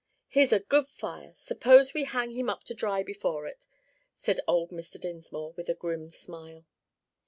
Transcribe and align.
"Here's 0.29 0.51
a 0.51 0.59
good 0.59 0.87
fire; 0.87 1.31
suppose 1.35 1.93
we 1.93 2.05
hang 2.05 2.31
him 2.31 2.49
up 2.49 2.63
to 2.63 2.73
dry 2.73 3.03
before 3.03 3.45
it," 3.45 3.67
said 4.15 4.39
old 4.47 4.71
Mr. 4.71 4.99
Dinsmore 4.99 5.53
with 5.55 5.69
a 5.69 5.75
grim 5.75 6.09
smile. 6.09 6.65